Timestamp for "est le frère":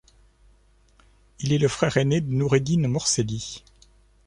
1.53-1.95